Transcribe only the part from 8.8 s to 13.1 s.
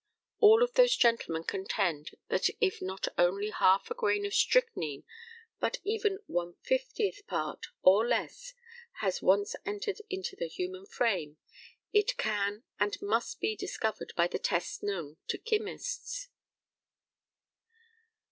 has once entered into the human frame, it can and